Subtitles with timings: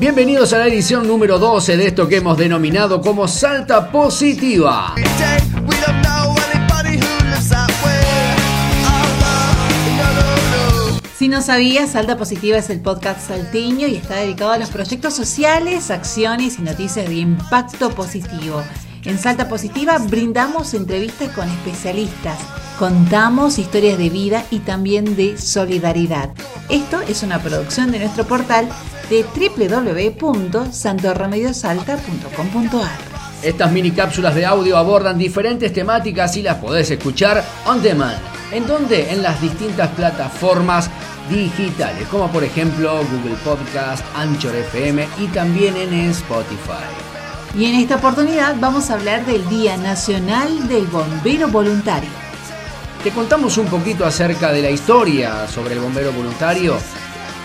[0.00, 4.94] Bienvenidos a la edición número 12 de esto que hemos denominado como Salta Positiva.
[11.14, 15.12] Si no sabías, Salta Positiva es el podcast salteño y está dedicado a los proyectos
[15.12, 18.62] sociales, acciones y noticias de impacto positivo.
[19.04, 22.38] En Salta Positiva brindamos entrevistas con especialistas,
[22.78, 26.30] contamos historias de vida y también de solidaridad.
[26.70, 28.66] Esto es una producción de nuestro portal
[29.10, 29.26] de
[30.20, 33.10] www.santorremediosalta.com.ar.
[33.42, 38.18] Estas mini cápsulas de audio abordan diferentes temáticas y las podés escuchar on demand.
[38.52, 39.10] ¿En dónde?
[39.10, 40.90] En las distintas plataformas
[41.28, 46.84] digitales, como por ejemplo Google Podcast, Anchor FM y también en Spotify.
[47.56, 52.10] Y en esta oportunidad vamos a hablar del Día Nacional del Bombero Voluntario.
[53.02, 56.76] Te contamos un poquito acerca de la historia sobre el bombero voluntario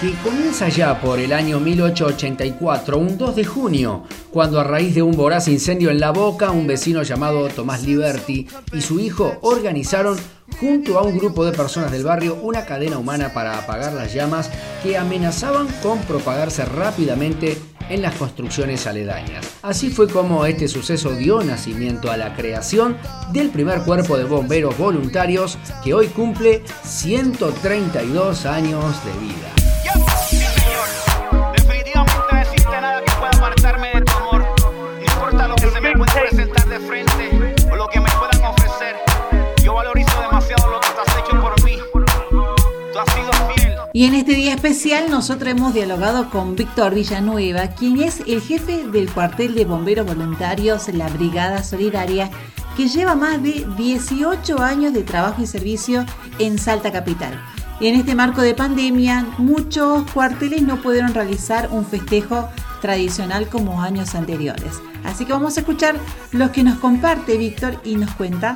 [0.00, 5.02] que comienza ya por el año 1884, un 2 de junio, cuando a raíz de
[5.02, 10.16] un voraz incendio en La Boca, un vecino llamado Tomás Liberti y su hijo organizaron
[10.60, 14.50] junto a un grupo de personas del barrio una cadena humana para apagar las llamas
[14.84, 17.58] que amenazaban con propagarse rápidamente
[17.88, 19.46] en las construcciones aledañas.
[19.62, 22.96] Así fue como este suceso dio nacimiento a la creación
[23.32, 29.57] del primer cuerpo de bomberos voluntarios que hoy cumple 132 años de vida.
[43.98, 48.86] Y en este día especial nosotros hemos dialogado con Víctor Villanueva, quien es el jefe
[48.86, 52.30] del cuartel de bomberos voluntarios, la Brigada Solidaria,
[52.76, 56.06] que lleva más de 18 años de trabajo y servicio
[56.38, 57.44] en Salta Capital.
[57.80, 62.48] En este marco de pandemia, muchos cuarteles no pudieron realizar un festejo
[62.80, 64.80] tradicional como años anteriores.
[65.02, 65.96] Así que vamos a escuchar
[66.30, 68.54] los que nos comparte Víctor y nos cuenta.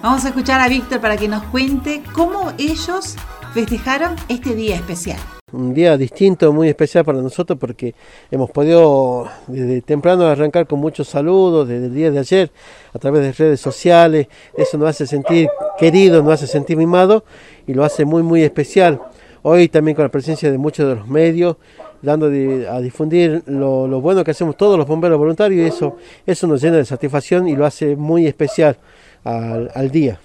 [0.00, 3.16] Vamos a escuchar a Víctor para que nos cuente cómo ellos
[3.52, 5.18] festejaron este día especial.
[5.50, 7.94] Un día distinto, muy especial para nosotros porque
[8.30, 12.50] hemos podido desde temprano arrancar con muchos saludos desde el día de ayer
[12.92, 14.26] a través de redes sociales.
[14.54, 15.48] Eso nos hace sentir
[15.78, 17.22] queridos, nos hace sentir mimados
[17.66, 19.00] y lo hace muy, muy especial.
[19.42, 21.56] Hoy también con la presencia de muchos de los medios,
[22.02, 26.60] dando a difundir lo, bueno que hacemos todos los bomberos voluntarios y eso, eso nos
[26.60, 28.76] llena de satisfacción y lo hace muy especial
[29.24, 30.20] al, al día.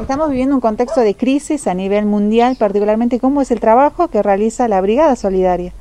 [0.00, 4.22] Estamos viviendo un contexto de crisis a nivel mundial, particularmente cómo es el trabajo que
[4.22, 5.72] realiza la Brigada Solidaria.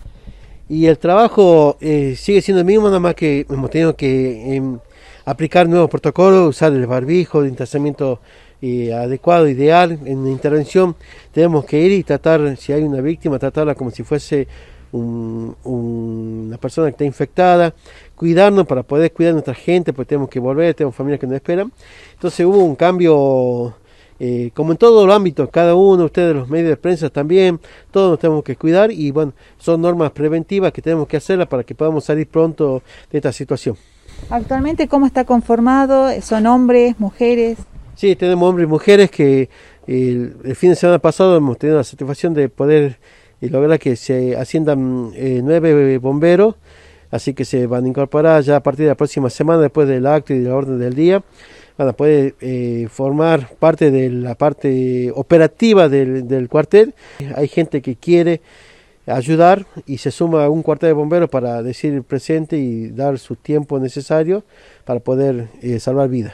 [0.69, 4.79] Y el trabajo eh, sigue siendo el mismo, nada más que hemos tenido que em,
[5.25, 8.19] aplicar nuevos protocolos, usar el barbijo, de intensamiento
[8.61, 9.99] eh, adecuado, ideal.
[10.05, 10.95] En la intervención
[11.33, 14.47] tenemos que ir y tratar, si hay una víctima, tratarla como si fuese
[14.93, 17.73] una persona que está infectada,
[18.15, 21.35] cuidarnos para poder cuidar a nuestra gente, porque tenemos que volver, tenemos familias que nos
[21.35, 21.71] esperan.
[22.13, 23.73] Entonces hubo un cambio,
[24.23, 27.59] eh, como en todos los ámbitos, cada uno, ustedes los medios de prensa también,
[27.89, 31.63] todos nos tenemos que cuidar y bueno, son normas preventivas que tenemos que hacerlas para
[31.63, 33.75] que podamos salir pronto de esta situación.
[34.29, 36.11] Actualmente, ¿cómo está conformado?
[36.21, 37.57] ¿Son hombres, mujeres?
[37.95, 39.49] Sí, tenemos hombres y mujeres que
[39.87, 42.99] el, el fin de semana pasado hemos tenido la satisfacción de poder
[43.41, 46.57] y logra que se asciendan eh, nueve bomberos,
[47.09, 50.05] así que se van a incorporar ya a partir de la próxima semana, después del
[50.05, 51.23] acto y de la orden del día,
[51.81, 56.93] van a poder eh, formar parte de la parte operativa del, del cuartel.
[57.35, 58.41] Hay gente que quiere
[59.07, 63.35] ayudar y se suma a un cuartel de bomberos para decir presente y dar su
[63.35, 64.43] tiempo necesario
[64.85, 66.33] para poder eh, salvar vidas.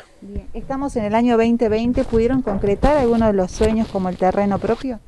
[0.54, 5.00] Estamos en el año 2020, ¿pudieron concretar algunos de los sueños como el terreno propio?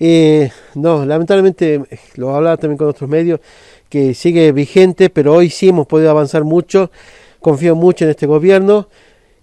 [0.00, 1.80] Eh, no, lamentablemente,
[2.16, 3.38] lo hablaba también con otros medios,
[3.88, 6.90] que sigue vigente, pero hoy sí hemos podido avanzar mucho.
[7.38, 8.88] Confío mucho en este gobierno.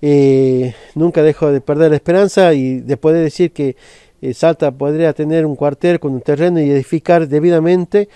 [0.02, 3.76] Eh, nunca dejo de perder la esperanza y después de decir que
[4.22, 8.10] eh, Salta podría tener un cuartel con un terreno y edificar debidamente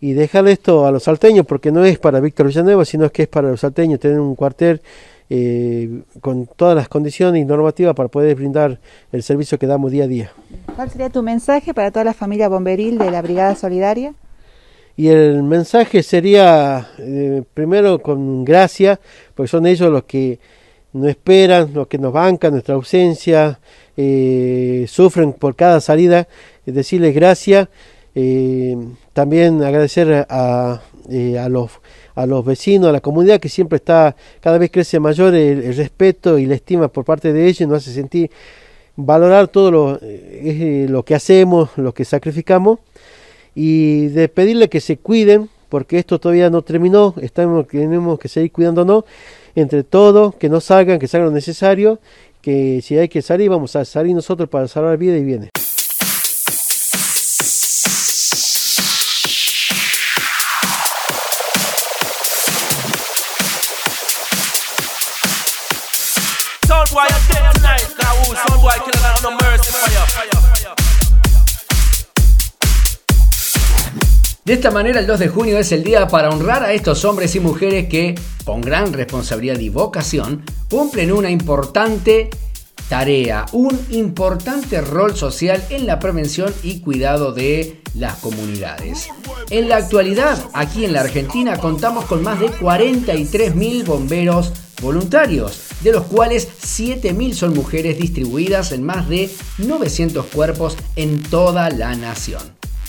[0.00, 3.28] y dejar esto a los salteños, porque no es para Víctor Villanueva, sino que es
[3.28, 4.82] para los salteños tener un cuartel
[5.30, 8.78] eh, con todas las condiciones y normativas para poder brindar
[9.10, 10.32] el servicio que damos día a día.
[10.76, 14.14] ¿Cuál sería tu mensaje para toda la familia bomberil de la Brigada Solidaria?
[14.96, 19.00] Y el mensaje sería, eh, primero, con gracia,
[19.34, 20.38] porque son ellos los que
[20.94, 23.60] nos esperan, los que nos bancan nuestra ausencia,
[23.96, 26.26] eh, sufren por cada salida,
[26.64, 27.68] decirles gracias,
[29.12, 30.80] también agradecer a,
[31.50, 31.70] los
[32.14, 36.38] a los vecinos, a la comunidad que siempre está, cada vez crece mayor el, respeto
[36.38, 38.30] y la estima por parte de ellos, nos hace sentir
[38.96, 42.78] valorar todo lo, eh, lo que hacemos, lo que sacrificamos
[43.54, 48.52] y de pedirle que se cuiden, porque esto todavía no terminó, estamos, tenemos que seguir
[48.52, 49.04] cuidándonos
[49.54, 52.00] entre todos, que no salgan, que salgan lo necesario,
[52.40, 55.50] que si hay que salir, vamos a salir nosotros para salvar vida y bienes.
[74.44, 77.34] De esta manera el 2 de junio es el día para honrar a estos hombres
[77.34, 78.14] y mujeres que,
[78.44, 82.28] con gran responsabilidad y vocación, cumplen una importante
[82.90, 89.08] tarea, un importante rol social en la prevención y cuidado de las comunidades.
[89.48, 94.52] En la actualidad, aquí en la Argentina contamos con más de 43.000 bomberos
[94.82, 101.70] voluntarios, de los cuales 7.000 son mujeres distribuidas en más de 900 cuerpos en toda
[101.70, 102.42] la nación.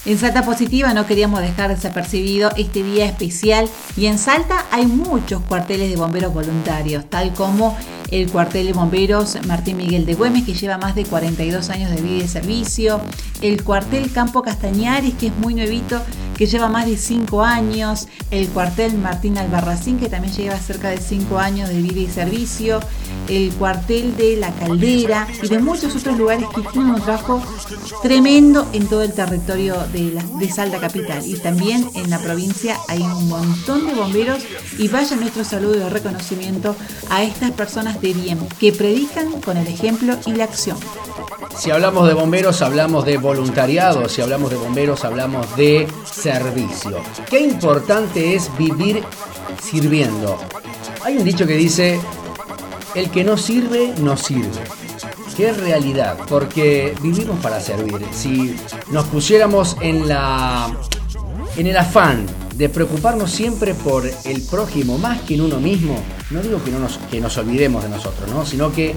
[0.06, 3.68] En Salta Positiva no queríamos dejar desapercibido este día especial.
[3.98, 7.76] Y en Salta hay muchos cuarteles de bomberos voluntarios, tal como
[8.12, 12.02] el cuartel de bomberos Martín Miguel de Güemes, que lleva más de 42 años de
[12.02, 13.02] vida y servicio,
[13.42, 16.00] el cuartel Campo Castañares, que es muy nuevito,
[16.38, 20.98] que lleva más de 5 años, el cuartel Martín Albarracín, que también lleva cerca de
[20.98, 22.80] 5 años de vida y servicio,
[23.28, 27.42] el cuartel de La Caldera y de muchos otros lugares que tienen un trabajo
[28.02, 30.24] tremendo en todo el territorio de, la,
[30.54, 31.26] Salta Capital.
[31.26, 34.44] Y también en la provincia hay un montón de bomberos
[34.78, 36.76] y vaya nuestro saludo de reconocimiento
[37.10, 40.78] a estas personas de bien que predican con el ejemplo y la acción.
[41.58, 44.08] Si hablamos de bomberos, hablamos de voluntariado.
[44.10, 47.02] Si hablamos de bomberos, hablamos de servicio.
[47.30, 49.04] Qué importante es vivir
[49.62, 50.38] sirviendo.
[51.04, 52.00] Hay un dicho que dice,
[52.94, 54.62] el que no sirve, no sirve.
[55.36, 58.06] Qué realidad, porque vivimos para servir.
[58.12, 58.56] Si
[58.92, 60.72] nos pusiéramos en la
[61.58, 62.26] en el afán
[62.56, 65.98] de preocuparnos siempre por el prójimo más que en uno mismo,
[66.32, 68.46] no digo que, no nos, que nos olvidemos de nosotros, ¿no?
[68.46, 68.96] sino que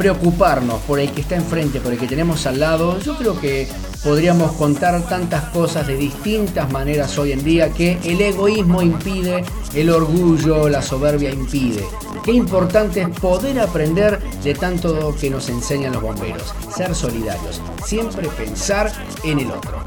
[0.00, 3.68] preocuparnos por el que está enfrente, por el que tenemos al lado, yo creo que
[4.02, 9.44] podríamos contar tantas cosas de distintas maneras hoy en día que el egoísmo impide,
[9.74, 11.84] el orgullo, la soberbia impide.
[12.24, 18.26] Qué importante es poder aprender de tanto que nos enseñan los bomberos, ser solidarios, siempre
[18.28, 18.90] pensar
[19.22, 19.82] en el otro.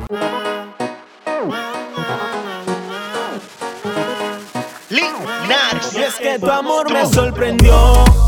[5.96, 8.23] es que tu amor me sorprendió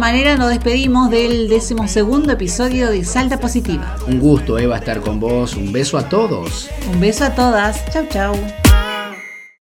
[0.00, 3.96] manera nos despedimos del decimosegundo episodio de Salta Positiva.
[4.08, 5.54] Un gusto, Eva, estar con vos.
[5.54, 6.70] Un beso a todos.
[6.90, 7.84] Un beso a todas.
[7.92, 8.34] Chau, chau.